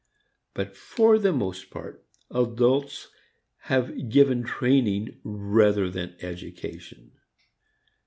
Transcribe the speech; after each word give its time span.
But 0.55 0.75
for 0.75 1.19
the 1.19 1.31
most 1.31 1.69
part, 1.69 2.03
adults 2.31 3.09
have 3.65 4.09
given 4.09 4.41
training 4.41 5.19
rather 5.23 5.91
than 5.91 6.15
education. 6.21 7.11